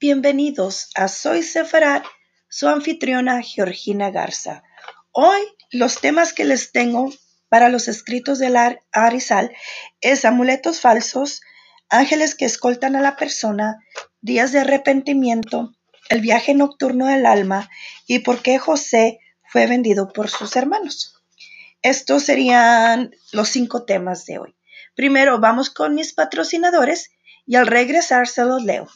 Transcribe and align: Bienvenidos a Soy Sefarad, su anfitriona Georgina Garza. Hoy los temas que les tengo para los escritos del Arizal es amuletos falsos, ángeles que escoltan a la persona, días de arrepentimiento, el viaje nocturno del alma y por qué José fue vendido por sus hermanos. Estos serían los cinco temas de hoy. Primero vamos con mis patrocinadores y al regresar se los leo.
Bienvenidos 0.00 0.90
a 0.94 1.08
Soy 1.08 1.42
Sefarad, 1.42 2.04
su 2.48 2.68
anfitriona 2.68 3.42
Georgina 3.42 4.12
Garza. 4.12 4.62
Hoy 5.10 5.40
los 5.72 6.00
temas 6.00 6.32
que 6.32 6.44
les 6.44 6.70
tengo 6.70 7.10
para 7.48 7.68
los 7.68 7.88
escritos 7.88 8.38
del 8.38 8.54
Arizal 8.92 9.50
es 10.00 10.24
amuletos 10.24 10.80
falsos, 10.80 11.40
ángeles 11.88 12.36
que 12.36 12.44
escoltan 12.44 12.94
a 12.94 13.00
la 13.00 13.16
persona, 13.16 13.84
días 14.20 14.52
de 14.52 14.60
arrepentimiento, 14.60 15.74
el 16.10 16.20
viaje 16.20 16.54
nocturno 16.54 17.08
del 17.08 17.26
alma 17.26 17.68
y 18.06 18.20
por 18.20 18.40
qué 18.40 18.56
José 18.60 19.18
fue 19.50 19.66
vendido 19.66 20.12
por 20.12 20.30
sus 20.30 20.54
hermanos. 20.54 21.16
Estos 21.82 22.22
serían 22.22 23.10
los 23.32 23.48
cinco 23.48 23.84
temas 23.84 24.26
de 24.26 24.38
hoy. 24.38 24.54
Primero 24.94 25.40
vamos 25.40 25.70
con 25.70 25.96
mis 25.96 26.14
patrocinadores 26.14 27.10
y 27.46 27.56
al 27.56 27.66
regresar 27.66 28.28
se 28.28 28.44
los 28.44 28.62
leo. 28.62 28.86